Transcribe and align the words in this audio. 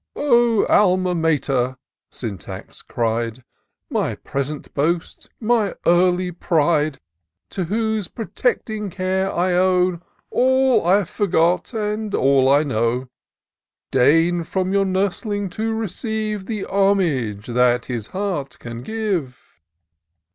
O, 0.15 0.65
Alma 0.65 1.13
Mater!" 1.13 1.77
Syntax 2.21 2.81
cried, 2.81 3.43
My 3.87 4.15
present 4.15 4.73
boast, 4.73 5.29
my 5.39 5.75
early 5.85 6.31
pride; 6.31 6.97
I 6.97 6.97
48 6.97 6.97
TOUR 6.97 7.05
OF 7.05 7.21
DOCTOR 7.21 7.51
SYNTAX 7.51 7.55
To 7.55 7.75
whose 7.75 8.07
protecting 8.07 8.89
care 8.89 9.31
I 9.31 9.53
owe 9.53 9.99
All 10.31 10.83
I've 10.87 11.07
forgot, 11.07 11.75
and 11.75 12.15
all 12.15 12.49
I 12.49 12.63
know: 12.63 13.09
Deign 13.91 14.43
from 14.43 14.73
your 14.73 14.85
nursling 14.85 15.51
to 15.51 15.71
receive 15.71 16.47
The 16.47 16.65
homage 16.65 17.45
that 17.45 17.85
his 17.85 18.07
heart 18.07 18.57
can 18.57 18.81
give 18.81 19.59